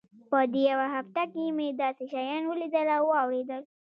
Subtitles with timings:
[0.29, 3.61] په دې يوه هفته کښې مې داسې شيان وليدل او واورېدل.